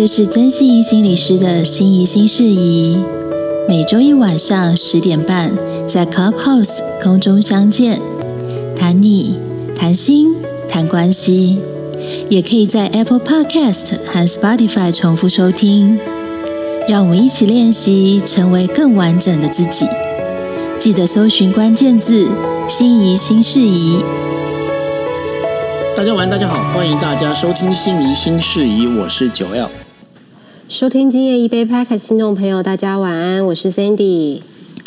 [0.00, 3.04] 这是曾心怡心理师的心怡心事宜，
[3.68, 5.52] 每周一晚上十点半
[5.86, 8.00] 在 Clubhouse 空中相见，
[8.74, 9.36] 谈你
[9.76, 10.34] 谈心
[10.70, 11.58] 谈关系，
[12.30, 15.98] 也可以在 Apple Podcast 和 Spotify 重复收听。
[16.88, 19.84] 让我们一起练习成为更完整的自己。
[20.78, 22.30] 记得搜寻关键字
[22.66, 23.98] “心怡心事宜”。
[25.94, 29.68] 大家晚安，大家好，欢迎大家收听《心怡心事宜》，我是九 L。
[30.70, 34.40] 收听今夜一杯 Podcast 听众朋友，大家晚安，我是 Sandy。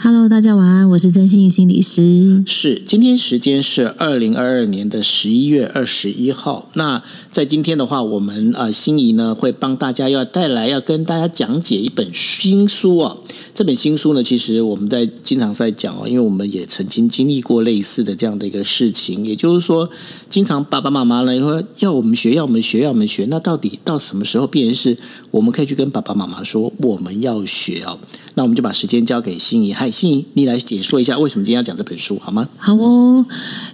[0.05, 2.43] Hello，大家晚安，我是曾心怡心理师。
[2.45, 6.67] 是，今天时间是二零二二年的十一月二十一号。
[6.73, 13.15] 那在今天的话，我们啊、呃、心怡呢会帮大家要带来要跟大家讲解一本新书啊。
[13.55, 19.25] 这本新书呢，其实我们在经常在讲哦，因为我们也曾经经历过类似的这样的一个事情。
[19.25, 19.89] 也就是说，
[20.29, 23.25] 经常爸爸妈妈呢会要我们学，要我们学，要我们学。
[23.29, 24.97] 那到底到什么时候必然是
[25.31, 27.97] 我们可以去跟爸爸妈妈说我们要学哦？
[28.35, 29.73] 那我们就把时间交给心怡。
[29.73, 32.47] 嗨，心怡，你来解说一下为什么今天要讲这本书好吗？
[32.57, 33.25] 好哦。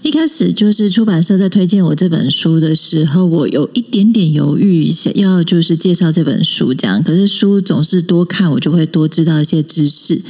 [0.01, 7.01] 一开始就是出版社在推荐我这本书的时候，我有一点点犹豫，想要就是介绍这本书这样。
[7.03, 10.21] 可是书总是多看，我就会多知道一些知识。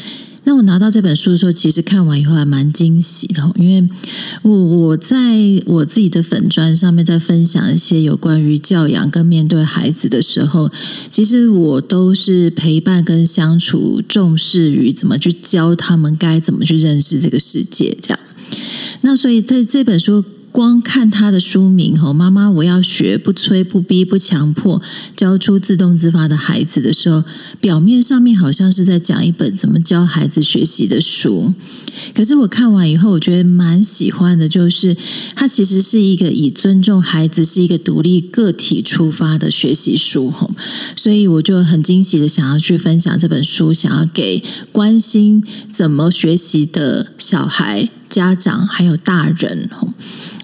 [0.43, 3.89] 那我拿到这本书的时候，其实看完以后还蛮惊喜的，因为
[4.41, 5.15] 我我在
[5.67, 10.71] 我自己的粉砖上面在分享一些有关于教养跟面对孩子的时候，
[11.11, 18.19] 其实我都是陪伴跟相处，重视于怎么去教他们该怎么去认识这个世界，这样。
[19.01, 20.23] 那所以在这本书。
[20.52, 24.81] 光看他的书名吼，妈妈我要学，不催不逼不强迫，
[25.16, 27.23] 教出自动自发的孩子的时候，
[27.61, 31.53] 表面上面好像是在讲一本怎么教孩子学习的书。
[32.16, 34.97] 可是我看完以后，我觉得蛮喜欢的，就是
[35.36, 40.50] 它其实是一个以尊重孩子是一个独立个体出发的学习书吼，
[40.95, 47.89] 所以我就很惊喜的想要去分享这本书，想要给关心怎么学习的小孩。
[48.09, 49.70] 家长还有大人，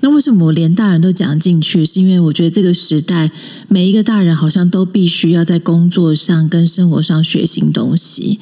[0.01, 1.85] 那为什么我连大人都讲进去？
[1.85, 3.31] 是因为我觉得这个时代
[3.67, 8.39] 每一个大人好像都必须要在工作上跟生活上学新东西，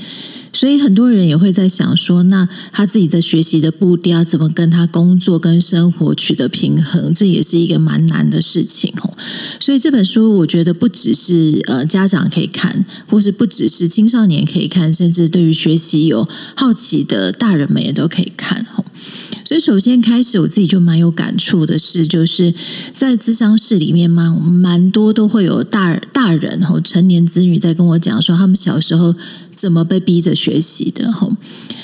[0.54, 7.14] 所以很多人也会在想说，那他自己在学习的步调怎么跟他工作跟生活取得平衡？
[7.14, 9.14] 这也是一个蛮难的事情哦。
[9.60, 18.66] 所以这本书我觉得不只是呃家长可以看，或是不只是青少年可以看，甚至对于学习有好奇的大人们也都可以看。
[19.44, 22.54] 所以，首先开始，我自己就蛮有感触的是，就是
[22.94, 29.14] 在咨商室里面嘛，蛮多都会有大大人和成年子女在跟我讲说，他们小时候
[29.64, 31.10] 怎么被逼着学习的。
[31.10, 31.32] 吼，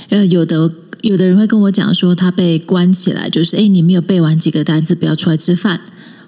[0.10, 0.70] 呃，有的
[1.00, 5.80] 有的人会跟我讲说，他被关起来，就是诶，你没有背完几个单词，不要出来吃饭。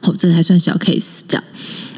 [0.04, 1.44] 哦，这还算小 case，这样。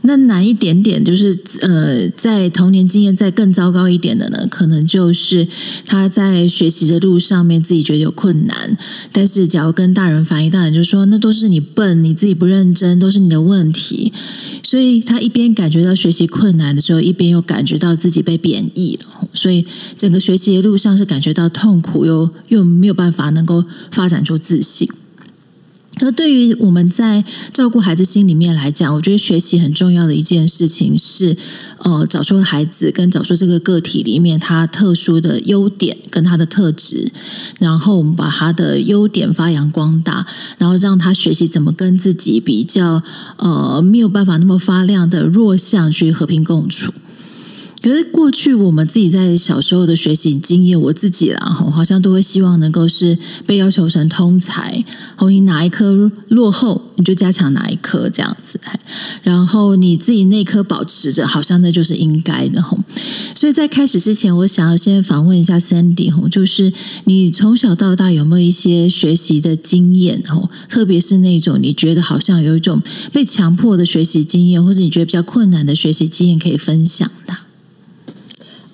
[0.01, 5.47] 那难一点点，就是呃，在童年经验再更糟糕一点的呢，可能就是
[5.85, 8.75] 他在学习的路上面自己觉得有困难，
[9.13, 14.11] 但是假如跟大人反映，大人就说那都是你笨，你自己不认真，都是你的问题。
[14.63, 19.65] 所以他一边感觉到学习困难的时候，一边又感觉到自己被贬义了，所以
[19.97, 24.87] 整个学习的路上是感觉到痛苦，又又没有办法能够发展出自信。
[25.95, 27.23] 可对于我们在
[27.53, 31.37] 照顾孩子心里面来讲，我觉得学习很重要的一件事情是，
[31.77, 37.11] 呃，找出孩子跟找出这个个体里面他特殊的优点跟他的特质，
[37.59, 40.25] 然后我们把他的优点发扬光大，
[40.57, 43.03] 然后让他学习怎么跟自己比较
[43.37, 46.91] 呃没有办法那么发亮的弱项去和平共处。
[47.83, 54.85] 可是过去我们自己在小时候的学习经验，我自己啦吼，好像都会希望能够是被要求成通才，
[55.17, 58.57] 红，你哪一科落后，你就加强哪一科这样子，
[59.21, 62.79] 然后你自己那科保持着，好像那就是应该的吼。
[63.35, 66.71] 所以在开始之前，我想要先访问一下 Sandy 吼，就是
[67.03, 77.35] 你从小到大有没有一些学习的经验吼，特别是那种你觉得好像有一种被强迫的学习经验，或者你觉得比较困难的学习经验可以分享的？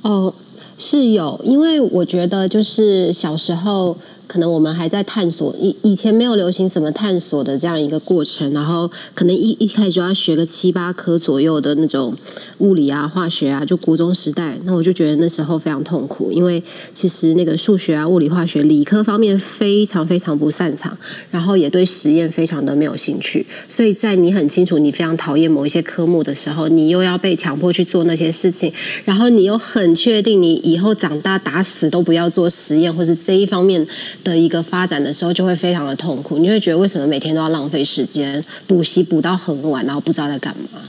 [0.10, 0.34] 哦，
[0.76, 3.96] 是有，因为我觉得就是小时候。
[4.30, 12.16] 可能我们还在探索，以以前没有流行什么探索的这样一个过程，然后可能一一开始就要学个七八科左右的那种
[12.60, 16.62] 物理啊、化学啊，就国中时代，那我就觉得那时候非常痛苦，因为
[16.94, 20.96] 其实那个数学啊、物理、化学、理科方面非常非常不擅长，
[21.32, 28.72] 然后也对实验非常的没有兴趣，所以在你很清楚你非常讨厌某一些科目的时候，你又要被强迫去做那些事情，
[29.06, 33.88] 然后你又很确定你以后长大打死都不要做实验，或是这一方面。
[34.24, 36.38] 的一个发展的时候，就会非常的痛苦。
[36.38, 40.80] 你会觉得为什么每天都要浪费时间补习，补到很晚，然后不知道在干嘛？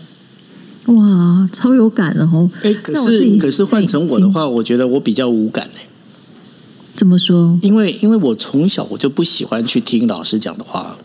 [0.87, 2.51] 哇，超有感的哦！
[2.63, 5.87] 哎，可是可是换成我的话，我觉得我比较无感哎。
[6.97, 7.57] 怎么说？
[7.63, 10.97] 因为因为我从小我就不喜欢去听老师讲的话。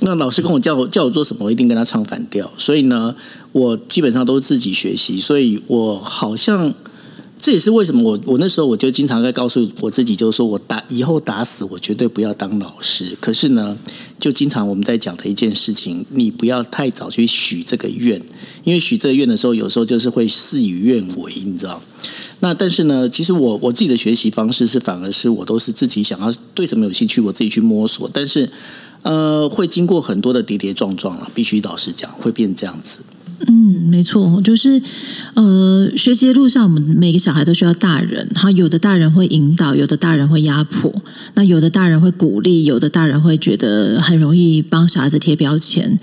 [0.00, 2.50] 那老师跟我叫我叫我做什么，我一定跟他唱反调。
[2.56, 3.14] 所以呢，
[3.52, 5.18] 我基本上都是自己学习。
[5.20, 6.72] 所以我好像
[7.40, 13.16] 这也是为什么我我那时候我就经常在告诉我自己，就是说我打以后打死我绝对不要当老师。
[13.18, 13.78] 可是呢，
[14.18, 18.20] 就经常我们在讲的一件事情，你不要太早去许这个愿，
[18.64, 21.82] 因为许这个愿的时候，有时候就是会事与愿违，你知道。
[22.40, 28.08] 那但是呢，其实我我自己的学习方式是，反而是我都是自己想要对什么有兴趣，我自己去摸索。
[28.12, 28.50] 但是，
[29.02, 33.00] 呃，会经过很多的跌跌撞撞了，必须老实讲，会变这样子。
[33.46, 34.80] 嗯，没错，就是
[35.34, 38.28] 呃，学习的路上，我们每个小孩都需要大人。
[38.34, 40.92] 哈，有的大人会引导，有的大人会压迫，
[41.34, 45.98] 那有的大人会鼓励，有的大人会觉得很容易帮小孩子贴标签。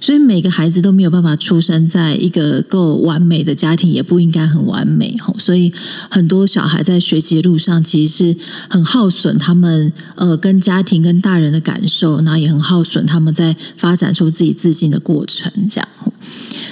[0.00, 5.16] 所以每个孩子都没有办法出生在一个够完美的家庭，也不应该很完美。
[5.38, 5.72] 所以
[6.10, 8.36] 很多小孩在学习的路上，其实是
[8.68, 15.88] 很耗损他们呃跟家庭跟大人的感受，那也很耗损他们在发展出自己自信的过程，这样。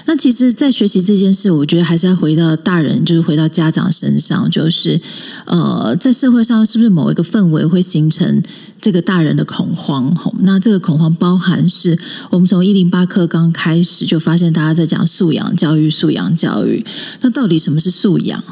[0.06, 5.00] 那其实，在学习这件事，我觉得还是要回到大人，就是回到家长身上，就是
[5.46, 8.42] 呃，在社会上是不是某一个氛围会形成？
[8.82, 11.98] 这个大人的恐慌，那这个恐慌包含是
[12.30, 16.82] 我们从一零八课刚开始就发现大家在讲素养教育，素养教育。
[17.20, 18.42] 那到底什么是素养？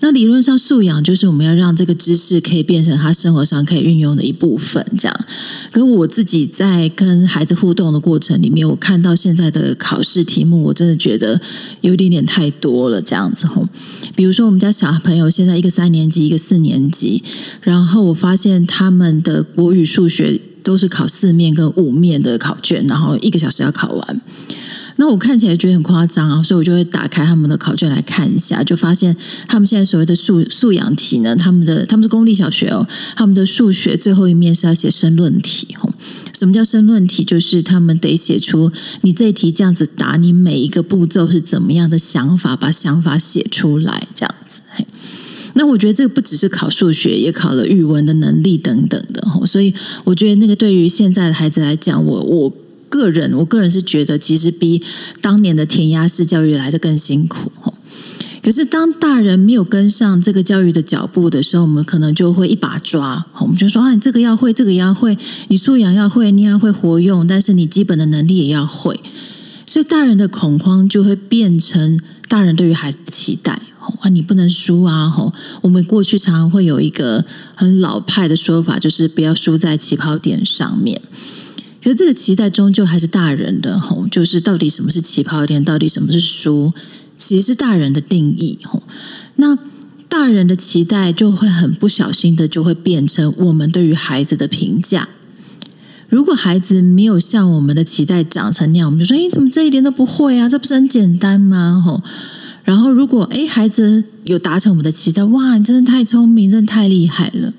[0.00, 4.84] 那理论上素养就是我们要让这个知识可以变成他生活上可以运用的一部分。
[4.98, 5.24] 这样，
[5.70, 11.38] 跟我自己在跟孩子互动的过程里面，我看到现在的考试题目，我真的觉得
[11.82, 13.02] 有点点太多了。
[13.02, 13.68] 这样子吼，
[14.16, 17.22] 比如说我们家小朋友现在一个三年级，一个四年级，
[17.60, 19.44] 然后我发现他们的。
[19.60, 24.20] 国语、数学都是考四面跟五面的考卷，然后一个小时要考完。
[24.96, 29.16] 那我看起来觉得很夸张啊，所以我就会打开他们的考卷来看一下，就发现
[29.48, 35.76] 他们现在所谓的素素养题呢，他们的他们是公立小学哦，他们的数学最后一面是要写申论题。
[36.32, 37.22] 什么叫申论题？
[37.24, 38.72] 就是他们得写出
[39.02, 44.60] 你这一题这样子答，你每一个步骤是怎么样的想法，把想法写出来，这样子。
[45.54, 52.52] 那我觉得这个不只是考数学，也考了语文的能力等等的，所以我觉得那个对于现在的孩子来讲，我我
[52.90, 54.82] 个人我个人是觉得，其实比
[55.22, 57.50] 当年的填鸭式教育来得更辛苦。
[58.42, 65.16] 可是当大人没有跟上这个教育的脚步的时候，我们可能就会一把抓，我们就说啊，你这个要会，这个要会，
[65.48, 68.98] 你素养要会，你要会活用，但是你基本的能力也要会，
[69.66, 73.62] 所以大人的恐慌就会变成大人对于孩子的期待。
[74.00, 75.08] 啊，你不能输啊！
[75.08, 75.32] 吼，
[75.62, 77.24] 我们过去常常会有一个
[77.56, 81.00] 很老派的说法，就是不要输在起跑点上面。
[81.82, 86.72] 可是这个期待终究还是大人的，吼，就是到底什么是起跑点，到底什么是输，
[87.16, 88.58] 其实是大人的定义。
[88.64, 88.82] 吼，
[89.36, 89.58] 那
[90.08, 95.08] 大人的期待就会很不小心的就会变成我们对于孩子的评价。
[96.08, 100.48] 如果孩子没有像我们的期待长成那样，我们就说：“诶，怎么这一点都不会啊？
[100.48, 102.02] 这不是很简单吗？”吼。
[102.64, 107.54] 然后，如果诶孩子有达成我们的期待，哇，你真的太聪明，真的太厉害了。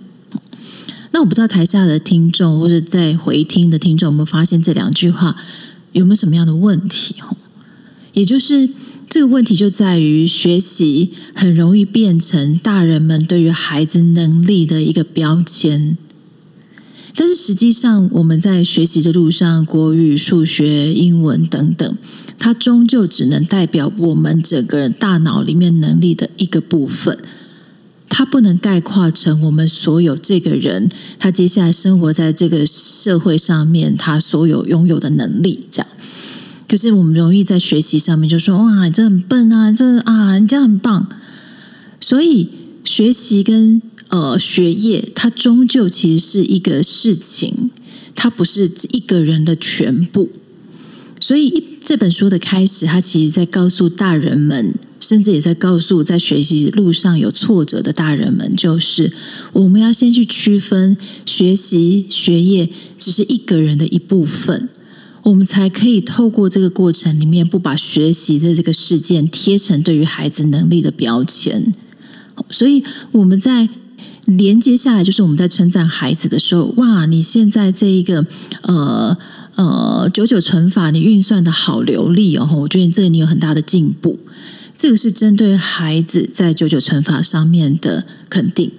[1.11, 5.35] 那我不知道台下的听众或者在回听的听众有没有发现这两句话
[5.91, 7.15] 有没有什么样的问题？
[8.13, 8.69] 也就是
[9.09, 15.97] 这个问题就在于学习很容易变成大人们对于孩子能力的一个标签。
[17.13, 21.97] 但是实际上，我们在学习的路上，国语、数学、英文等等，
[22.39, 27.19] 它终究只能代表我们整个人大脑里面能力的一个部分，
[28.13, 35.65] 它不能概括成我们所有这个人他接下来生活在这个社会上面他所有拥有的能力。
[35.71, 35.87] 这样，
[36.67, 41.07] 可是我们容易在学习上面就说：“哇，你这很笨啊，这啊，你这样很棒。”
[42.01, 42.49] 所以
[42.83, 47.71] 学习跟呃，学业它终究其实是一个事情，
[48.13, 50.29] 它不是一个人的全部。
[51.21, 59.11] 所以这本书的开始，它其实在告诉大人们，甚至也在告诉在学习路上有挫折的大人们，就是
[59.51, 64.69] 我们要先去区分学习学业只是一个人的一部分，
[65.23, 71.73] 我们才可以透过这个过程里面，不把学习的这个事件贴成对于孩子能力的标签。
[72.49, 72.81] 所以
[73.11, 73.67] 我们在。
[74.37, 77.05] 连接下来就是我们在称赞孩子的时候，哇！
[77.07, 78.25] 你现在这一个
[78.61, 79.17] 呃
[79.55, 84.19] 呃九九乘法，你运算的好流利哦，我觉得这个你有很大的进步。
[84.81, 88.71] 这个是针对孩子在九九乘法上面的肯定。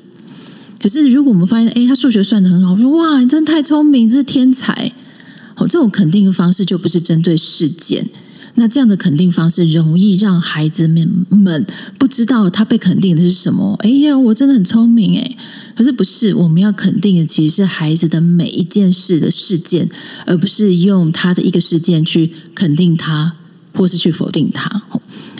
[0.80, 4.90] 可是如果我们发现，哎，他数学算得很好，我说哇，你真的太聪明，这是天才。
[5.54, 8.08] 哦，这种肯定的方式就不是针对事件，
[8.56, 11.64] 那这样的肯定方式容易让孩子们们
[12.00, 13.78] 不知道他被肯定的是什么。
[13.84, 15.36] 哎呀，我真的很聪明哎，
[15.76, 19.88] 可是不是，我们要肯定的其实是孩子的每一件事的事件，
[20.26, 23.36] 而不是用他的一个事件去肯定他，
[23.72, 24.82] 或是去否定他。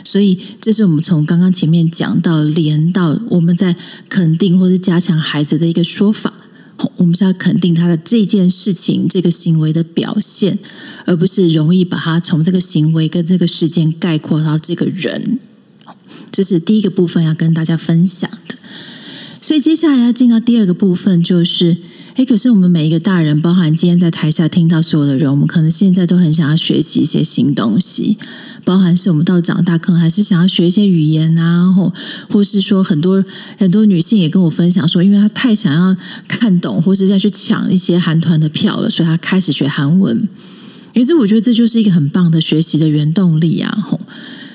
[0.04, 3.76] 所以，这是我们从刚刚前面讲到连到我们在
[4.09, 6.32] 肯定或是加强孩子的一个说法。
[6.97, 10.59] 我们是要肯定他的这件事情、这个行为的表现，
[11.06, 15.38] 而不是容易把他从这个行为跟这个事件概括到这个人。
[16.32, 18.56] 这是第一个部分要跟大家分享的。
[19.40, 21.76] 所以接下来要进到第二个部分，就是。
[22.14, 28.18] 哎，可是我们每一个大人，包含今天在台下听到所有的人，我们可能现在都很想要学习一些新东西，
[28.64, 31.92] 包含是我们到长大，可能还是想要学一些语言啊，或
[32.28, 33.25] 或是说很多
[33.59, 35.97] 很多女性也跟我分享说，因为她太想要
[36.28, 40.28] 看懂，或是要去抢一些韩团的票了，所以她开始学韩文。
[40.95, 43.71] 其实我觉得这就是一个很棒的学习的原动力啊！
[43.83, 43.99] 吼，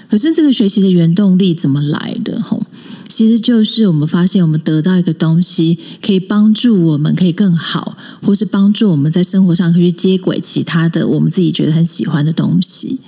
[0.07, 2.39] 可是这个学习的原动力怎么来的？
[2.41, 2.63] 吼？
[3.09, 12.99] 其实就是我们发现，我们得到一个东西，可以帮助我们可以更好，或是帮助我们在生活上可以去接轨其他的我们自己觉得很喜欢的东西。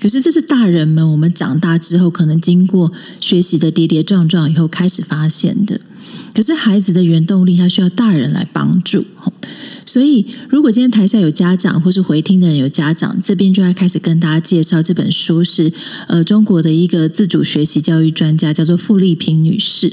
[0.00, 2.90] 可是这是大人们我们长大之后，可能经过
[3.20, 5.80] 学习的跌跌撞撞以后开始发现的。
[6.34, 9.04] 可是孩子的原动力，他需要大人来帮助。
[9.84, 15.72] 所以，如果今天台下有家长，或是回听的人有家长，这边就要开始跟大家介绍这本书是，
[16.06, 19.92] 呃中国的一个自主学习教育专家，叫做傅丽萍女士。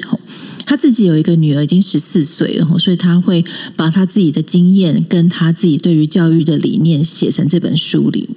[0.67, 3.43] 他自己有一个女儿，已经十四岁了，所以他会
[3.77, 8.29] 把他自己的经验跟他自己对于教育的理念写成这本书里。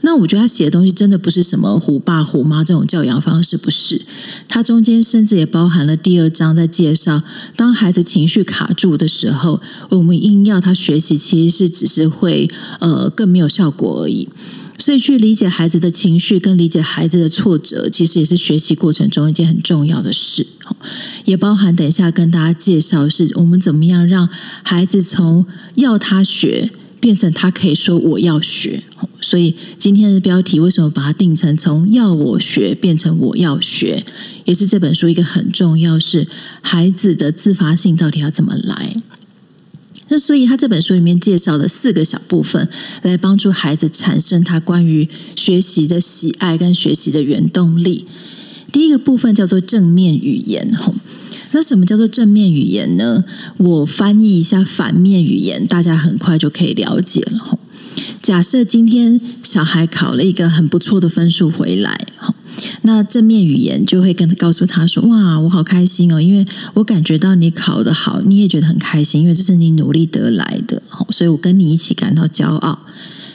[0.00, 4.00] 那我觉得他写的东西真的不是什么虎爸虎妈这种教养方式，不是。
[4.48, 7.22] 他中间甚至也包含了第二章在介绍，
[7.54, 12.48] 当孩子情绪卡住的时候，我们硬要他学习，其实是只是会
[12.80, 14.30] 呃更没有效果而已。
[14.80, 20.46] 所以，去理解孩子的情绪，跟理解孩子的挫折，其实也是学习过程中一件很重要的事。
[21.26, 24.28] 也包含等一下跟大家介绍，是我们怎么样让
[24.62, 25.44] 孩子从
[25.74, 28.82] 要他学，变成他可以说我要学。
[29.20, 34.02] 所以今天的标题为什么把它定成从要我学变成我要学，
[34.46, 36.26] 也是这本书一个很重要，是
[36.62, 38.96] 孩子的自发性到底要怎么来。
[40.12, 42.68] 那所以，他这本书里面介绍了四个小部分，
[43.02, 48.06] 来帮助孩子产生他关于学习的喜爱跟学习的原动力。
[48.72, 50.92] 第一个部分叫做正面语言，吼，
[51.52, 53.24] 那什么叫做正面语言呢？
[53.56, 57.58] 我翻译一下反面语言，大家很快就可以了解了，吼。
[58.22, 62.34] 假设今天小孩考了一个很不错的分数回来，吼。
[62.82, 72.80] 那正面语言就会跟告诉他说：“哇，我好开心哦，因为我感觉到你考得好，你也觉得很开心，因为这是你努力得来的，所以我跟你一起感到骄傲。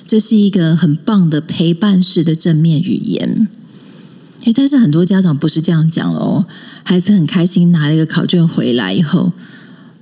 [0.06, 3.48] 这是一个很棒的陪伴式的正面语言。
[4.44, 6.46] 诶，但是很多家长不是这样讲哦，
[6.84, 9.32] 孩子很开心拿了一个考卷回来以后，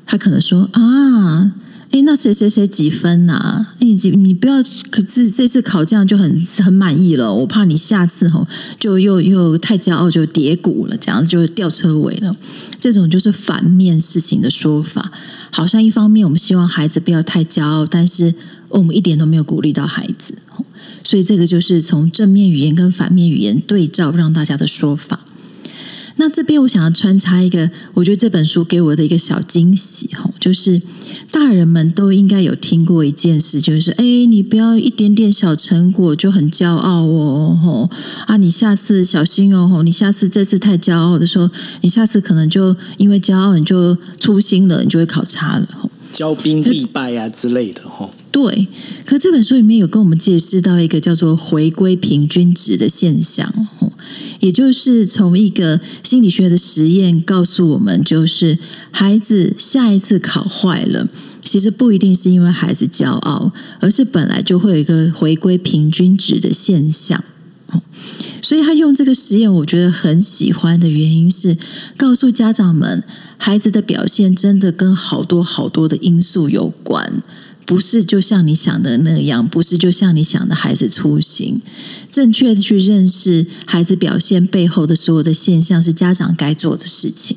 [0.06, 1.54] 他可能说啊。”
[1.94, 3.68] 哎，那谁谁谁几分呐？
[3.78, 4.56] 你你不要，
[4.90, 7.32] 可是这次考这样就很很满意了。
[7.32, 8.48] 我怕你下次吼
[8.80, 12.36] 就又又太骄傲，就跌谷了，这样子就掉车尾了。
[12.80, 15.12] 这种就是反面事情的说法，
[15.52, 18.34] 好像一方面我们希望孩子不要太骄傲，但是
[18.70, 20.34] 我们一点都没有鼓励到孩子。
[21.04, 25.20] 所以这个就是从正面语言跟反面语言对照，让大家的说法。
[26.17, 30.82] 那这边我想要穿插一个，我觉得这本书给我的一个小惊喜哈，就是。
[31.32, 37.89] 大人们都应该有听过一件事，就是哎，你不要一点点小成果就很骄傲哦，吼
[38.27, 38.38] 啊！
[38.38, 39.82] 你下次小心哦，吼！
[39.82, 41.50] 你下次这次太骄傲的时候，
[41.82, 45.89] 你下次可能就因为骄傲，你就粗心了，你就会考差了，吼！
[46.13, 48.12] 骄兵必败啊之类的，吼。
[48.32, 48.67] 对，
[49.05, 53.51] 可这本书里面有跟我们解释到一个叫做回归平均值的现象，
[54.44, 58.60] 也就是从一个心理学的实验告诉我们，就是
[58.92, 61.08] 孩子下一次考坏了，
[61.46, 67.24] 其实不一定是因为孩子骄傲，而是本来就会有一个回归平均值的现象。
[68.42, 71.58] 所以他用这个实验，我觉得很喜欢的原因是
[71.96, 73.02] 告诉家长们，
[73.38, 77.24] 孩子的表现真的跟好多好多的因素有关。
[77.74, 81.60] 不是就像你想的那样，不是就像你想的孩子粗心。
[82.12, 87.36] 正确的去认识孩子表现背后的所有的现象，是家长该做的事情。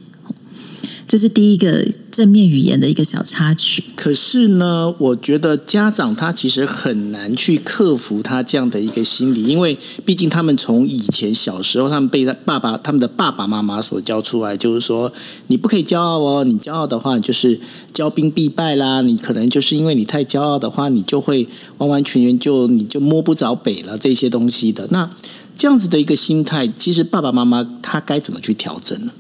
[1.09, 3.85] 这是第一个正面语言的一个小插曲。
[3.95, 15.13] 可是呢，我觉得家长他其实很难去克服他这样的一个心理，因为毕竟他们从以前小时候，他们被他爸爸、他们的爸爸妈妈所教出来，就是说
[15.47, 17.61] 你不可以骄傲哦，你骄傲的话就是
[17.95, 19.01] 骄兵必败啦。
[19.03, 21.47] 你可能就是因为你太骄傲的话，你就会
[21.79, 24.89] 完完全全就你就摸不着北了这些东西的。
[24.91, 25.09] 那
[25.57, 29.13] 这样子的一个心态，其实爸爸妈妈他该怎么去调整呢？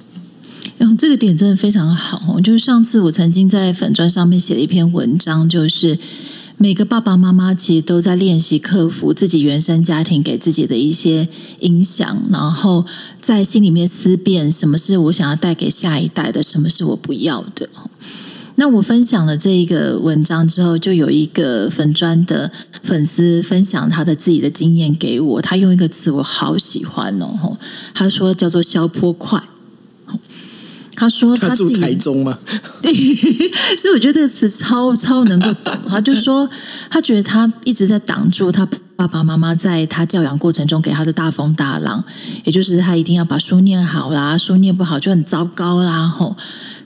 [0.78, 2.38] 嗯，这个点真的非常好。
[2.40, 5.99] 就是上次我曾经在粉砖上面写了一篇文章，就是
[6.59, 11.28] 每个爸爸妈妈其实都在练习克服自己原生家庭给自己的一些
[11.61, 12.85] 影响，然后
[13.23, 17.68] 在心里面思辨什么是我想要带给下一代的，什么是我不要的。
[18.59, 22.50] 那我分享了这一个文章之后，就有一个粉砖的
[22.83, 27.59] 粉丝分享他的自己的经验给我，他用一个词我好喜欢哦，
[27.95, 29.42] 他说叫做“消波块”。
[30.96, 32.36] 他说他自己他住台中吗？
[32.82, 32.92] 对，
[33.76, 35.72] 所以我觉得这个词超超能够懂。
[35.88, 36.48] 他就说，
[36.90, 42.02] 他觉得他一直在挡住他爸爸妈妈在他教养过程中给他的大风大浪，
[42.44, 46.34] 也就是他一定要把书念好啦，书念不好就很糟糕啦，吼。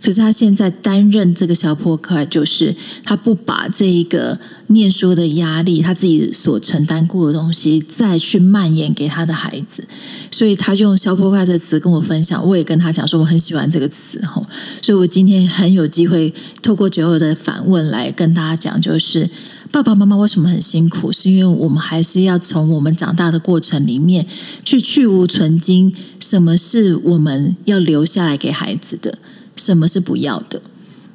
[0.03, 9.87] 可是他现在担任这个小破块，就是他不把这一个念书的压力，他自己所承担过的东西，再去蔓延给他的孩子，
[10.31, 12.43] 所以他就用“小破块”这词跟我分享。
[12.45, 14.43] 我也跟他讲说，我很喜欢这个词哈，
[14.81, 19.29] 所以我今天很有机会透过酒友的反问来跟大家讲，就是
[19.71, 24.27] 爸爸妈妈为什么很辛苦，是因为我们还是要从我们长大的过程里面
[24.65, 29.19] 去去无存菁，什么是我们要留下来给孩子的。
[29.57, 30.63] 什么是不要的？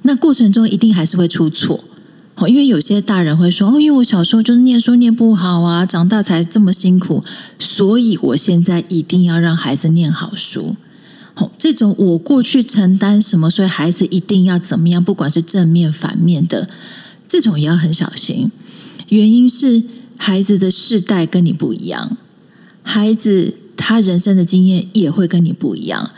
[0.04, 1.84] 那过程中一定还是会出错，
[2.48, 7.24] 因为有些大人会说：“哦，因为我小时候就是念书念不好啊，长大才这么辛苦，
[7.58, 10.76] 所以我现在一定要让孩子念好书。”
[11.58, 16.70] 这种我过去承担什么，所以孩子一定要怎么样，不管是正面反面的，
[17.28, 18.52] 这种也要很小心。
[19.10, 19.84] 原因是
[20.18, 22.16] 孩子的世代跟你不一样，
[22.84, 26.12] 孩子他人生的经验也会跟你不一样。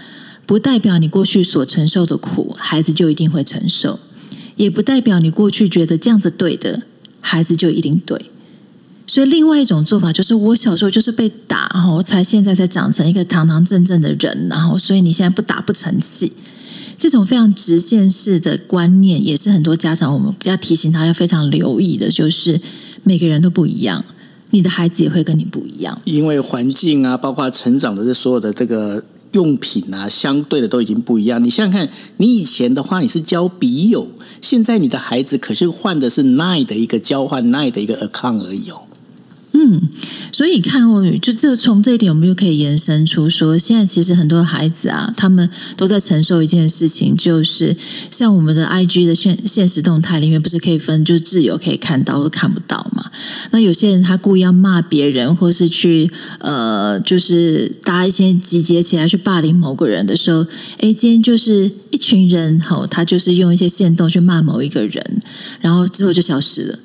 [0.48, 4.00] 不代表你过去所承受的苦，孩子就一定会承受；
[4.56, 6.84] 也不代表你过去觉得这样子对的，
[7.20, 8.32] 孩子就一定对。
[9.06, 16.32] 所以，另外一种做法就是，我小时候就是被打，然后才现在才长成一个堂堂正正的人，然后所以你现在不打不成器。
[16.98, 22.62] 这种非常直线式的观念，也是很多家长我们要提醒他要非常留意的，就是
[23.04, 24.06] 每个人都不一样，
[24.52, 29.04] 你的孩子也会跟你不一样，因为环境啊，包括成长的这所有的这个。
[29.38, 31.44] 用品啊，相对的都已经不一样。
[31.44, 34.08] 你想想看，你以前的话，你是交笔友，
[34.42, 38.82] 现在你的孩子可是换的是 Nine 的一个交换 Nine 的一个 account 而已哦。
[39.54, 39.82] 嗯，
[40.32, 47.76] 所以你看哦，就这从这一点，我们又可以延伸出说，现在其实很多孩子啊，他们都在承受一件事情，就是
[48.12, 53.10] 像我们的 IG 的现现实动态里面，不是可以分，就是自由可以看到或看不到嘛？
[53.52, 60.46] 那有些人他故意要骂别人，或是去呃，就是搭一些集结起来去霸凌某个人的时候，
[60.78, 65.22] 哎，今天就是一群人吼，他就是用一些线动去骂某一个人，
[65.62, 66.80] 然后之后就消失了。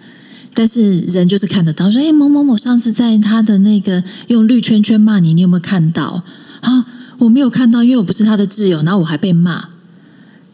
[0.55, 6.23] 但是人就是看得到，说：“哎，某某某上次在他的那个用绿圈圈骂你，你有没有看到？”
[6.61, 6.87] 啊，
[7.19, 9.71] 我没有看到，因为我不是他的挚友，然后我还被骂。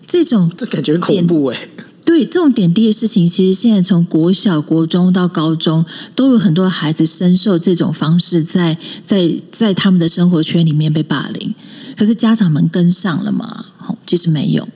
[0.06, 1.68] 这种这感觉恐怖哎。
[2.04, 5.84] 对，这种点滴的事情，其实现在从国小、国中到高中，
[6.14, 11.54] 都有很多孩子深受这种方式在，在在在他们的生活圈里面被霸凌。
[11.94, 13.66] 可是家长们跟上了吗？
[14.06, 14.66] 其实没有。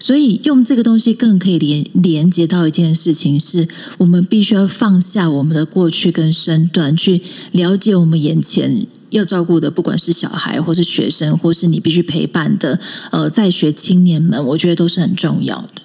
[0.00, 7.20] 所以用这个东西更可以连连接到一件事情，是我们必须要放下我们的过去跟身段，去
[7.52, 12.80] 了解我们眼前要照顾的，不管是小孩，或是学生，或是你必须陪伴的
[13.12, 15.82] 呃在学青年们，我觉得都是很重要的。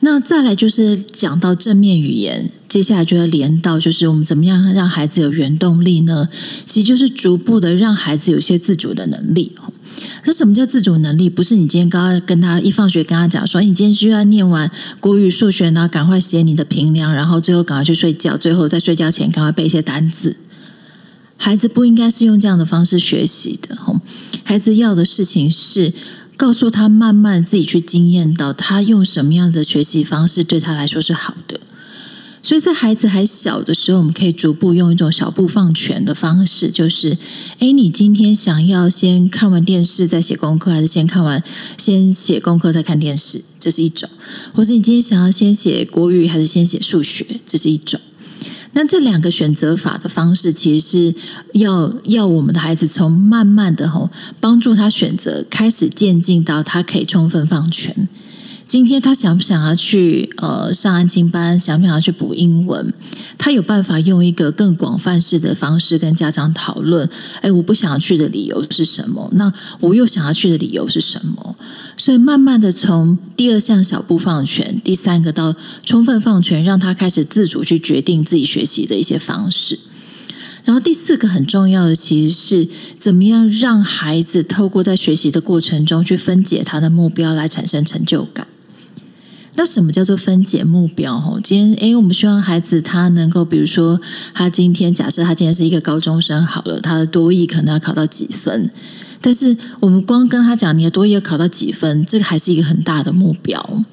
[0.00, 6.28] 那再来就是讲到正面语言，接下来就要连到就是我们怎么样让孩子有原动力呢？
[6.66, 9.52] 其实就是逐步的让孩子有些自主的能力。
[10.24, 11.30] 那什么叫自主能力？
[11.30, 20.36] 不是你今天刚刚跟他一放学跟他讲说，你今天需要念完国语、数学，然后赶快写你的评量，然后最后赶快去睡觉，最后在睡觉前赶快背一些单字。
[21.36, 23.76] 孩子不应该是用这样的方式学习的。
[24.44, 25.92] 孩子要的事情是
[26.36, 31.60] 告诉他，慢慢自己去经验到他用什么样的学习方式对他来说是好的。
[32.42, 37.18] 所以在孩子还小的时候，我们可以逐步用一种小步放权的方式，就是，
[37.58, 41.42] 诶，你今天想要先看完电视再写功课，还是先看完
[41.76, 43.42] 先写功课再看电视？
[43.58, 44.08] 这是一种，
[44.54, 47.26] 或者你今天想要先写国语还是先写数学？
[47.44, 48.00] 这是一种。
[48.72, 51.14] 那这两个选择法的方式，其实是
[51.54, 58.06] 要要我们的孩子从慢慢的吼帮助他选择，开始渐进到他可以充分放权。
[58.66, 62.92] 今天他想不想要去呃上安亲班，想不想要去补英文？
[63.38, 67.08] 他有办法用一个更广泛式的方式跟家长讨论。
[67.42, 69.30] 哎，我不想要去的理由是什么？
[69.34, 71.54] 那我又想要去的理由是什么？
[71.96, 79.78] 所以慢慢的从第二项小步放权，第三个到充分放权，让他开始自主去决定自己学习的一些方式。
[80.64, 88.48] 然后第四个很重要的，其实是怎么样让孩子透过在学习的过程中去分解他的目标，来产生成就感。
[89.58, 91.40] 那什么叫做分解目标？
[91.42, 93.98] 今天诶，我们希望孩子他能够，比如说，
[94.34, 98.70] 他今天假设他今天是一个高中生，好了，他的多益可能要考到几分，
[99.20, 103.84] 但是我们光跟他讲你的多益要考到几分，这个还是一个很大的目标。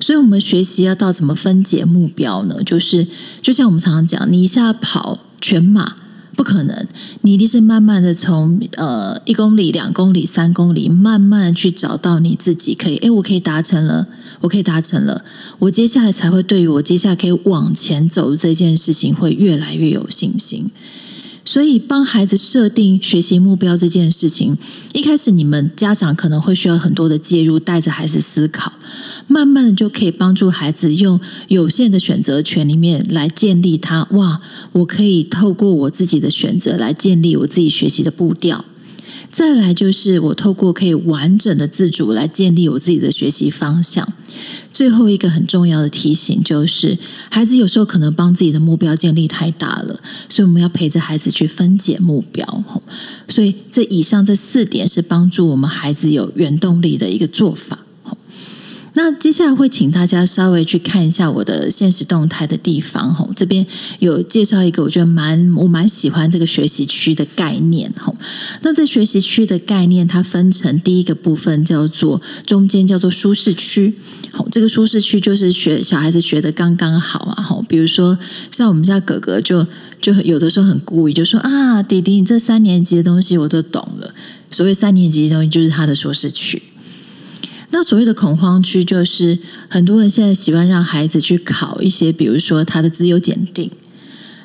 [0.00, 2.56] 所以，我们学习要到怎么分解目标呢？
[2.64, 3.06] 就是
[3.42, 5.96] 就像我们常常讲，你一下跑全马
[6.34, 6.86] 不可能，
[7.22, 14.08] 你一定是慢慢的从呃一公里、两公里、三公里，慢慢去找到你自己可以，哎，我可以达成了。
[14.40, 15.24] 我可以达成了，
[15.60, 20.70] 我接下来才会对于我接下来可以往前走这件事情会越来越有信心。
[21.44, 24.56] 所以，帮孩子设定学习目标这件事情，
[24.92, 28.72] 一开始你们家长可能会需要很多的介入，带着孩子思考，
[29.26, 34.08] 慢慢的就可以帮助孩子用有限的选择权里面来建立他。
[34.12, 34.40] 哇，
[34.72, 38.64] 我可以透过我自己的选择来建立我自己学习的步调。
[39.34, 44.12] 再来就是我透过可以完整的自主来建立我自己的学习方向。
[44.72, 46.96] 最后一个很重要的提醒就是，
[47.30, 52.64] 孩子有时候可能帮自己的目标建立太大了，所以我们要陪着孩子去分解目标。
[53.28, 57.73] 所以这以上这四点是帮助我们孩子有原动力的一个做法。
[58.96, 63.66] 那接下来会请大家稍微去看一下我的现实动态的地方吼，这边
[63.98, 68.16] 有介绍一个我觉得蛮我蛮喜欢这个学习区的概念吼。
[68.62, 73.94] 那这学习区的概念，它分成第一个部分叫做中间叫做舒适区，
[74.32, 77.64] 好，这个舒适区就是学小孩子学的刚刚好啊吼。
[77.68, 78.16] 比如说
[78.52, 79.66] 像我们家哥哥就
[80.00, 84.14] 就有的时候很故意就说啊，弟弟你这三年级的东西我都懂了。
[84.50, 86.62] 所谓三年级的东西就是他的舒适区。
[87.84, 93.70] 所谓的恐慌区，就是很多人现在喜欢让孩子去考一些，比如说他的资优检定。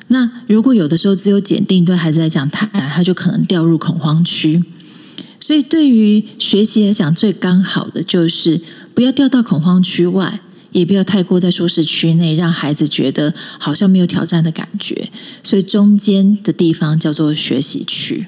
[0.08, 4.62] 那如果有的时候资优检定对孩子来讲太难，他就可能掉入恐慌区。
[5.40, 8.60] 所以对于学习来讲，最刚好的就是
[8.94, 10.40] 不要掉到恐慌区外，
[10.72, 15.08] 也不要太过在舒适区内，让孩子觉得好像没有挑战的感觉。
[15.42, 18.26] 所以中间的地方叫做学习区。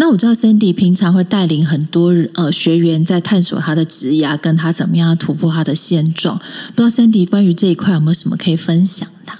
[0.00, 6.40] 那我知道 Sandy 平常会带领很多呃学员在探索他的职涯，跟他怎么样突破他的现状。
[6.76, 9.32] 不知道 Sandy 关于这一块有没有什么可以分享的？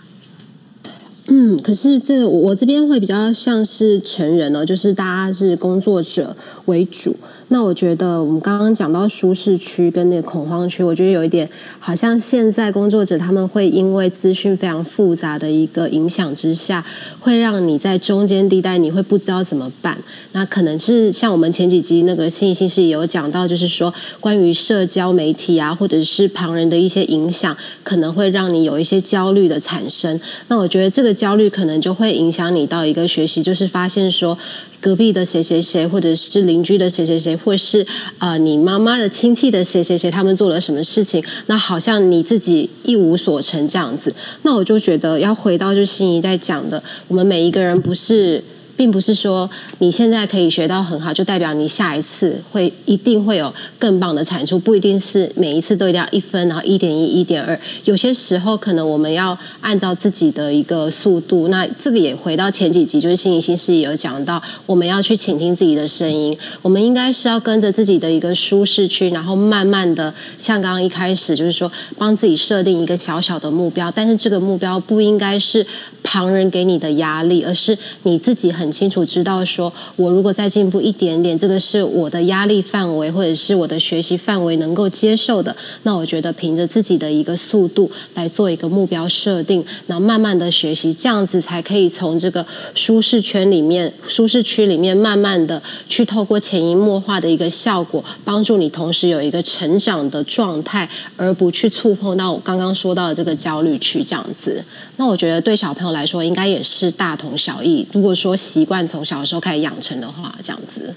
[1.28, 7.16] 嗯，可是这我这边会比较像是成人哦，就是大家是工作者为主。
[7.50, 16.84] 那我觉得我们刚刚讲到舒适区跟那个恐慌区，我觉得有一点好像现在工作者他们会因为资讯非常复杂的一个影响之下，
[17.18, 19.96] 会让你在中间地带，你会不知道怎么办。
[20.32, 30.20] 那可能是像我们前几集那个信息是有讲到，就是说关于社交媒体啊，或者是旁人的一些影响，可能会让你有一些焦虑的产生。
[30.48, 34.36] 那我觉得这个焦虑可能就会影响你到一个学习，就是发现说。
[34.80, 37.86] 隔壁的谁谁谁，或者是邻居的谁谁谁，或是
[38.18, 44.14] 啊、你妈妈的亲戚的谁谁谁，他们做了什么事情，那好像你自己一无所成这样子。
[44.42, 48.42] 那我就觉得要回到就心仪在讲的，我们每一个人不是。
[48.78, 54.56] 并不是说你现在可以学到很好，就代表你下一次会一定会有更棒的产出。
[54.56, 57.58] 不一定是每一次都一定要一分，然后一点一、一点二。
[57.86, 61.48] 有些时候可能我们要按照自己的一个速度。
[61.48, 66.38] 那这个也回到前几集，就是心怡心事也有讲到，我们要去倾听自己的声音。
[66.62, 73.90] 我们应该是要跟着自己的一个舒适区，然后慢慢的，像刚刚一开始就是说，帮自己设定一个小小的目标。
[73.90, 75.66] 但是这个目标不应该是
[76.02, 78.68] 旁人给你的压力，而是你自己很。
[78.78, 85.56] 清楚知道说，我如果再进步一点点，这个是我的压力范围，或者是我的学习范围能够接受的。
[85.82, 104.62] 那我觉得凭着自己的一个速度来做一个目标设定，然后慢慢的学习，这样子才可以从这个舒适圈里面、舒适区里面，慢慢的去透过潜移默化的一个效果，帮助你同时有一个成长的状态，而不去触碰到我刚刚说到的这个焦虑区这样子。
[104.98, 107.86] 那我觉得对小朋友来说，应该也是大同小异。
[107.92, 110.94] 如果说习惯从小的时候开始养成的话，这样子。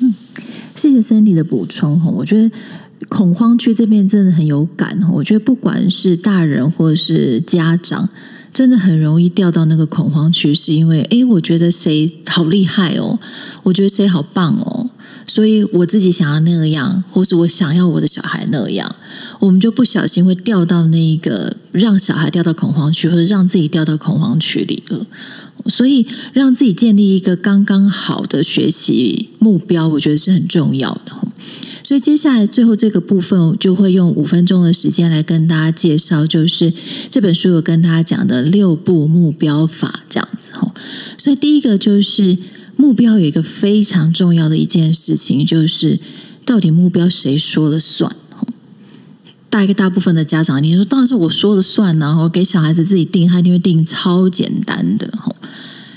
[0.00, 0.12] 嗯，
[0.74, 2.10] 谢谢 Sandy 的补充哈。
[2.10, 2.50] 我觉得
[3.08, 5.08] 恐慌区这边真的很有感哈。
[5.12, 8.08] 我觉得不管是大人或是家长，
[8.52, 13.20] 真的很容易掉到那个恐慌区，是因为哎，我觉得谁好厉害哦，
[13.62, 14.90] 我觉得谁好棒哦，
[15.26, 18.94] 所以我自己想要那样，或是我想要我的小孩那样，
[19.40, 25.06] 我们就不小心会掉到那一个让小孩掉到恐慌区，或者让自己掉到恐慌区里了。
[25.66, 31.12] 所以，让自己建立一个刚刚好的学习目标，我觉得是很重要的。
[31.82, 36.70] 所以，接下来最后这个部分，我就会用五分钟的时间来跟大家介绍，就是
[37.08, 40.52] 这本书有跟大家讲的六步目标法，这样子。
[41.16, 42.36] 所以，第一个就是
[42.76, 45.98] 目标有一个非常重要的一件事情，就是
[46.44, 48.14] 到底目标谁说了算？
[49.48, 55.12] 大一大部分的家长，你说当然是我说了算，然后给小孩子自己定，他一定会定超简单的。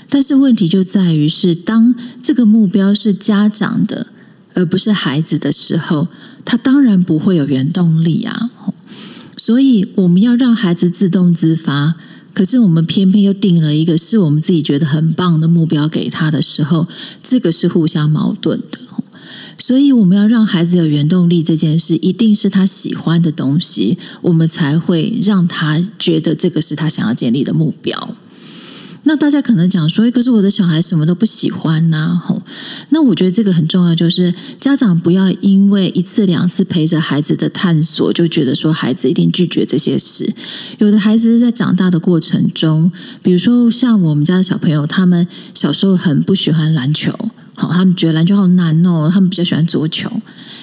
[0.08, 4.06] 但是问题就在于是，当这个目标是家长的，
[4.54, 6.06] 而不是孩子的时候，
[6.44, 8.50] 他当然不会有原动力啊。
[9.36, 11.96] 所以我们要让孩子自动自发，
[12.38, 16.86] 可是我们偏偏又定了一个是我们自己觉得很棒的目标给他的时候，
[17.20, 18.78] 这个是互相矛盾的。
[19.58, 28.14] 所以，我们要让孩子有原动力这件事，一定是他喜欢的东西，我们才会让他觉得这个是他想要建立的目标。
[29.08, 32.42] 那大家可能讲说，可是我的小孩什么都不喜欢呐，吼。
[32.90, 40.34] 那我觉得这个很重要，就是家长不要因为一次两次陪着孩子的探索，就觉得说孩子一定拒绝这些事。
[40.76, 42.92] 有的孩子在长大的过程中，
[43.22, 47.10] 比如说像我们家的小朋友，他们小时候很不喜欢篮球。
[47.54, 50.10] 好，他们觉得篮球好难哦，他们比较喜欢足球。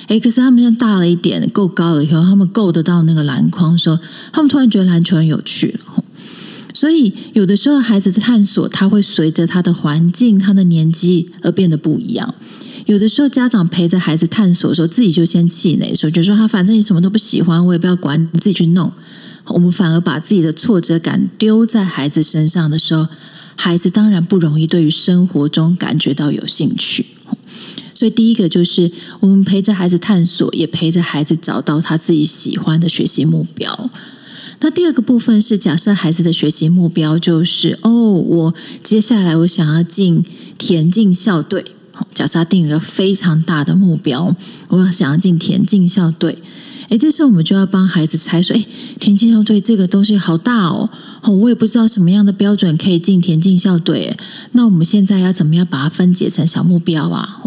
[0.07, 3.97] 诶，可是他们现在大了一点，够高了以后，他们够得到那个篮筐的时候，
[4.31, 5.79] 他们突然觉得篮球很有趣。
[6.75, 12.35] 所以，有的时候孩子的探索，他会随着他的环境、他的年纪而变得不一样。
[12.85, 18.91] 有的时候，家长陪着孩子探索的时候，自己就先气馁，说就说他反正你什么都不喜欢，我也不要管，你自己去弄。
[19.47, 23.07] 我们反而把自己的挫折感丢在孩子身上的时候。
[23.57, 27.05] 孩子当然不容易对于生活中感觉到有兴趣，
[27.93, 33.89] 所以第一个就是我们陪着孩子探索，也陪着孩子找到他自己喜欢的学习目标。
[34.65, 40.25] 那第二个部分是假设孩子的学习目标就是哦，我接下来我想要进
[40.57, 41.63] 田径校队。
[42.15, 44.35] 假设他定了个非常大的目标，
[44.69, 46.39] 我要想要进田径校队。
[46.89, 48.67] 诶，这时候我们就要帮孩子猜说，诶，
[48.99, 50.89] 田径校队这个东西好大哦。
[51.21, 54.17] 我也不知道什么样的标准可以进田径校队，
[54.53, 57.43] 那我们现在要怎么样把它分解成小目标啊？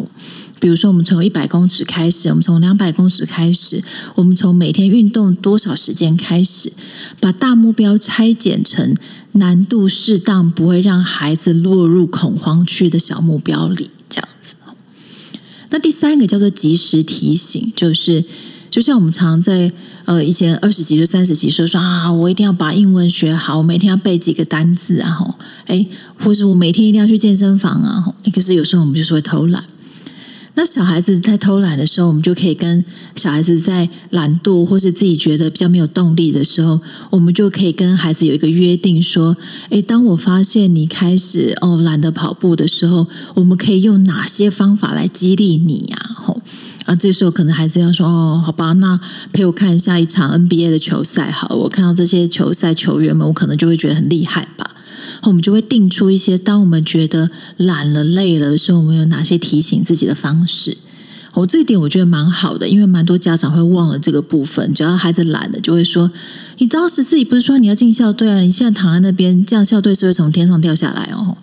[0.60, 3.82] 比如说，我们从一百公尺开始，我们从两百公尺开始，
[4.14, 6.72] 我们从每天运动多少时间开始，
[7.20, 8.94] 把大目标拆解成
[9.32, 14.54] 难度适当、不会让孩子落入恐慌区的小目标里，这样子。
[15.70, 18.24] 那第三个叫做及时提醒，就是
[18.70, 19.72] 就像我们常在。
[20.08, 25.34] 呃，以前二十几岁、三十几岁说啊，我一定要把英文学好，我每天要背几个单字啊，吼，
[25.66, 25.86] 哎，
[26.18, 29.62] 或是我每天一定要去健身房啊，可是有时候我们就是会偷懒。
[30.58, 39.36] 那小孩子在偷懒的时候，我们就可以跟小孩子在懒惰或是自己觉得比较没有动力的时候，我们就可以跟孩子有一个约定，说，
[39.70, 45.96] 哎，当我发现你开始哦懒得跑步的时候，我们可以用哪些方法来激励你呀？
[46.16, 46.42] 吼。
[46.86, 48.98] 啊，这时候可能孩子要说：“哦，好吧，那
[49.32, 51.30] 陪我看一下一场 NBA 的球赛。
[51.30, 54.74] 好，我看到这些球赛球员们，我可能就会觉得很厉害吧。”
[55.24, 60.78] 我们就会定出一些，当我们觉得懒了、累了的时候，我们有哪些提醒自己的方式。
[61.34, 64.72] 我这一点我觉得蛮好的，因为蛮多家长会忘了这个部分。
[64.74, 66.10] 只要孩子懒了，就会说
[66.58, 68.40] ：“你当时自己不是说你要进校队啊？
[68.40, 71.36] 你现在躺在那边，这样校队是会从天上掉下来哦。”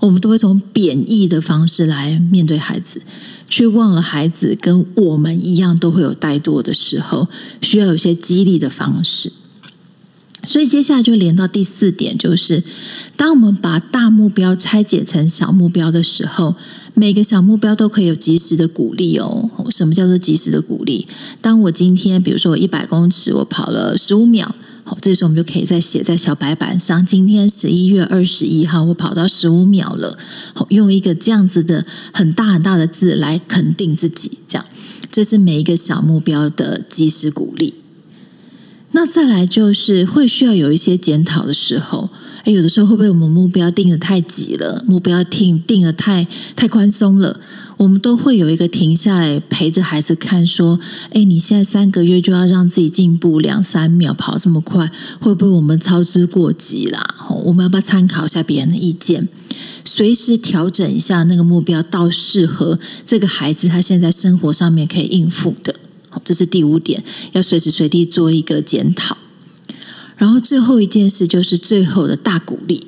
[0.00, 3.02] 我们都会从贬义的方式来面对孩子。
[3.46, 7.28] 却忘了孩子跟我们一样都会有怠惰的时候，
[7.60, 9.30] 需要有些激励的方式。
[10.44, 12.62] 所以接下来就连到第四点，就是
[13.16, 16.54] 当我们把大目标拆解成小目标的时候，
[16.94, 19.50] 每个小目标都可以有及时的鼓励哦。
[19.70, 21.06] 什么叫做及时的鼓励？
[21.40, 24.54] 当我今天，比如说我一百公尺，我跑了十五秒。
[24.86, 27.06] 好，这时候我们就可以再写在小白板上。
[27.06, 30.18] 今天十一月二十一号，我跑到十五秒了。
[30.52, 34.66] 好，用一个这样子的很大很大的字来肯定自己，这样，
[35.10, 37.83] 这是每一个小目标的及时鼓励。
[38.96, 42.10] 那再来就是会需要有一些检讨的时候，
[42.44, 47.40] 诶，有的时候会不会我们目标定得太急了，目标定定得太太宽松了？
[47.78, 50.78] 我们都会有一个停下来陪着孩子看，说
[51.10, 57.02] ：“哎，你现在三个月就要让自己进步两三秒，跑这么快，会不会我们操之过急啦？
[57.46, 59.28] 我们要不要参考一下别人的意见，
[59.84, 65.73] 随时调整一下那个目标，到适合这个孩子他现在生活上面可以应付的。
[66.24, 69.16] 这是第五点，要随时随地做一个检讨。
[70.16, 72.86] 然后最后一件事就是最后的大鼓励。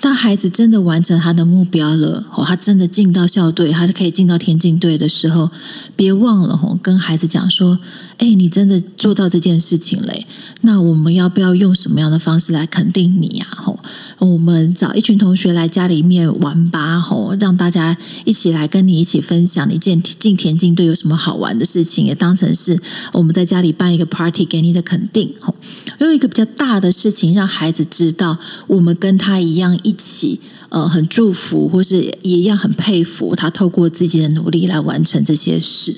[0.00, 5.48] 当孩子真的完成他的目标了，哦，他真的进到校队，他是可以进到田径队的时候，
[5.94, 7.78] 别忘了吼，跟孩子讲说
[8.18, 10.26] ：“哎，你真的做到这件事情嘞，
[10.62, 13.78] 那我们要不要用什么样的方式来肯定你呀？”吼，
[14.18, 22.80] 我们找一群同学来家里面玩吧，吼，让大家一起来跟你一起分享你进进田径队有什么好玩的事情，也当成是
[23.12, 25.54] 我们在家里办一个 party 给你的肯定，吼。
[25.98, 35.96] 用一个比较大的事情，让孩子知道我们跟他一样一起，呃，很祝福，或是也一样很佩服他，透过自己的努力来完成这些事。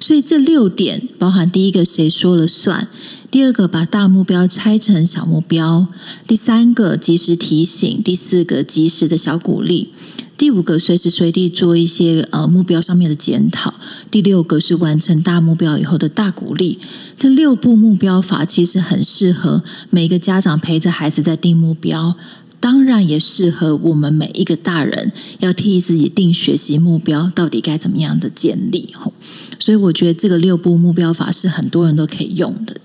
[0.00, 2.88] 所以这六点包含第一个谁说了算，
[3.32, 5.88] 第二个把大目标拆成小目标，
[6.26, 9.88] 第三个及时提醒，第四个及时的小鼓励。
[10.36, 13.72] 第五个，随时随地做一些呃目标上面的检讨。
[14.10, 16.78] 第六个是完成大目标以后的大鼓励。
[17.16, 22.14] 这六步目标法其实很适合每个家长陪着孩子在定目标，
[22.60, 28.94] 当然也适合我们每一个大人要替自己定学习目标，到底该怎么样的建立。
[29.58, 32.76] 所以我觉得这个六步目标法是很多人都可以用的，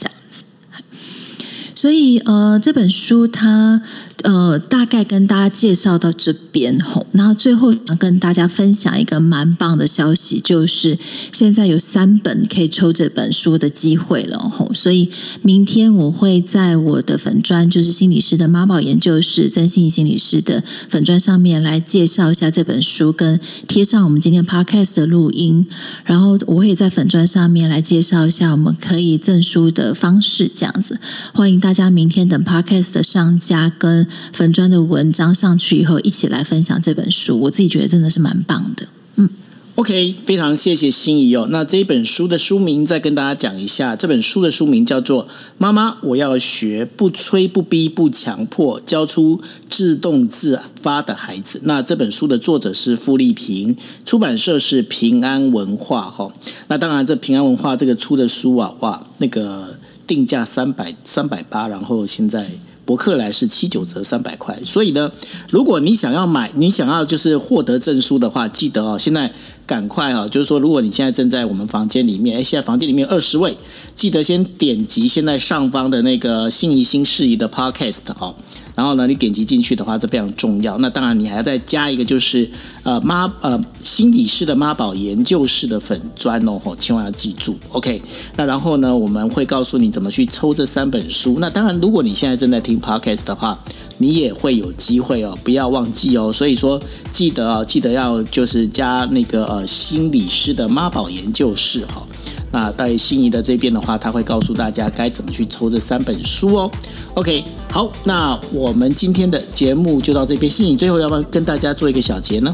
[1.78, 3.80] 所以呃，这本书它。
[4.24, 10.98] 呃，大概跟大家介绍到这边吼，那最后想跟大家分享一个蛮棒的消息，就是
[11.32, 15.12] 现在有三本可以抽这本书的机会了吼，所以
[15.44, 25.68] 明天我会在我的粉砖，就是心理师的妈宝研究室，曾心怡心理师的粉砖上面来介绍一下这本书，跟贴上我们今天 podcast 的录音，
[26.04, 31.00] 然后我会在粉砖上面来介绍一下我们可以赠书的方式，这样子，
[31.36, 34.07] 欢迎大家明天等 podcast 的上架跟。
[34.34, 38.88] 粉砖的文章上去以后，一起来分享这本书，我自己觉得真的是蛮棒的。
[39.16, 39.30] 嗯
[39.76, 41.48] ，OK，非常谢谢心怡哦。
[41.50, 45.26] 那这本书的书名再跟大家讲一下，这本书的书名叫做
[45.58, 51.60] 《妈妈，我要学不催不逼不强迫，教出自动自发的孩子》。
[51.66, 56.32] 那这本书的作者是傅丽萍，出版社是平安文化哈。
[56.68, 62.48] 那当然，这平安文化这个出的书啊，哇，那个定价三百三百八，然后现在。
[62.88, 65.12] 博客来是七九折三百块，所以呢，
[65.50, 69.34] 如果你想要买，你想要就是获得证书的话，记得哦，现在
[69.68, 73.56] 赶快哦，就是说，如果你现在正在我们房间里面，哎，现在房间里面二十位，
[73.94, 78.34] 记得先点击现在上方的那个心怡新事宜的 Podcast 哦。
[78.76, 80.78] 然后呢，你点击进去的话，这非常重要。
[80.78, 82.48] 那当然，你还要再加一个，就是
[82.84, 87.58] 呃妈呃心理师的妈宝研究室的粉砖哦，吼千万要记住。
[87.72, 88.00] OK，
[88.36, 91.38] 那然后呢，我们会告诉你怎么去抽这三本书。
[91.40, 93.60] 那当然，如果你现在正在听 Podcast 的话，
[93.98, 96.32] 你也会有机会哦，不要忘记哦。
[96.32, 96.82] 所以说，
[97.12, 102.06] 记得哦，记得要就是加那个呃心理师的妈宝研究室哈。
[102.52, 106.72] 那在心仪的这边的话，他会告诉大家该怎么去抽这三本书哦。
[107.16, 110.52] OK，好，那我们今天的节目就到这边。
[110.52, 112.54] 心仪最后要不要跟大家做一个小结呢？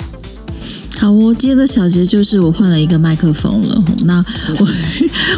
[1.00, 3.84] 好，我今天的小结就是我换了一个麦克风了。
[4.06, 4.24] 那
[4.60, 4.68] 我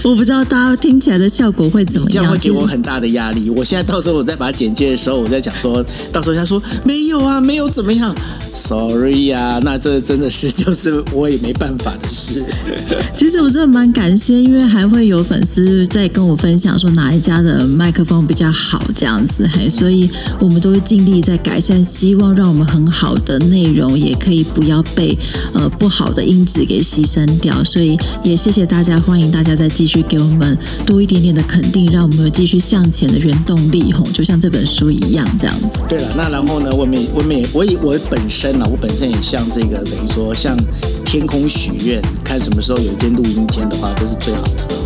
[0.11, 2.13] 我不知道大家听起来的效果会怎么样？
[2.13, 3.49] 这样会给我很大的压力。
[3.49, 8.13] 我现在到时候我在把它剪接的时候，我在讲说，到时候他说没有啊，没有怎么样
[8.53, 12.43] ，sorry 啊，那这真的是就是我也没办法的事。
[13.15, 20.07] 其实我真的蛮感谢，因为还会有粉丝在跟我分享说哪一家的麦克风比较好这样子，嘿，所以
[20.39, 25.17] 我们都会尽力在改善，希望让我们很好的内容也可以不要被。
[25.53, 35.81] 呃，不好的音质给牺牲掉，所以也谢谢大家，欢迎大家再继续给我们多一点点的肯定，让我们继续向前的原动力吼，就像这本书一样这样子。
[35.87, 40.57] 对了，那然后呢，我们我们我也我本身呢，我本身也像这个等于说像
[41.05, 44.84] 天空许愿，看什么时候有一间录音间的话，这是最好的。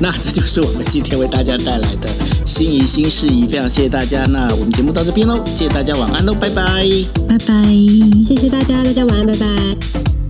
[0.00, 2.08] 那这就是我们今天为大家带来的
[2.44, 4.26] 心仪新事宜，非常谢谢大家。
[4.26, 6.62] 那我们节目到这边喽，谢谢大家，晚安喽，拜拜，
[7.28, 7.54] 拜拜，
[8.20, 10.23] 谢谢大家，大家晚安，拜拜。